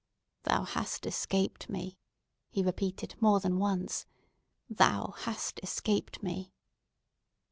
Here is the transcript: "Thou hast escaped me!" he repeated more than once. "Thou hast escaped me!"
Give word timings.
"Thou 0.45 0.63
hast 0.63 1.05
escaped 1.05 1.69
me!" 1.69 1.99
he 2.49 2.63
repeated 2.63 3.13
more 3.21 3.39
than 3.39 3.59
once. 3.59 4.07
"Thou 4.67 5.11
hast 5.17 5.59
escaped 5.61 6.23
me!" 6.23 6.55